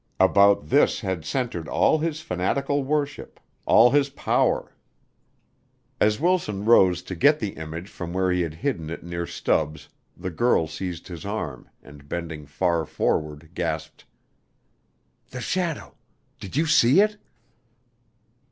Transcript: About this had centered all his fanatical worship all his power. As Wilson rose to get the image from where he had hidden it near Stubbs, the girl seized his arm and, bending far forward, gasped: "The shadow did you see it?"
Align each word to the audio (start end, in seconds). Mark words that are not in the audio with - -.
About 0.19 0.69
this 0.69 1.01
had 1.01 1.25
centered 1.25 1.67
all 1.67 1.99
his 1.99 2.21
fanatical 2.21 2.83
worship 2.83 3.39
all 3.67 3.91
his 3.91 4.09
power. 4.09 4.75
As 5.99 6.19
Wilson 6.19 6.65
rose 6.65 7.03
to 7.03 7.13
get 7.13 7.37
the 7.37 7.51
image 7.51 7.87
from 7.87 8.11
where 8.11 8.31
he 8.31 8.41
had 8.41 8.55
hidden 8.55 8.89
it 8.89 9.03
near 9.03 9.27
Stubbs, 9.27 9.89
the 10.17 10.31
girl 10.31 10.65
seized 10.65 11.07
his 11.07 11.23
arm 11.23 11.69
and, 11.83 12.09
bending 12.09 12.47
far 12.47 12.83
forward, 12.83 13.51
gasped: 13.53 14.05
"The 15.29 15.39
shadow 15.39 15.93
did 16.39 16.57
you 16.57 16.65
see 16.65 16.99
it?" 17.01 17.17